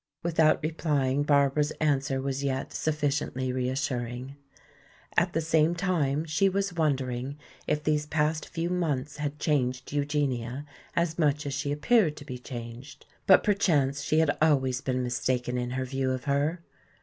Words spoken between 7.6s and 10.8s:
if these past few months had changed Eugenia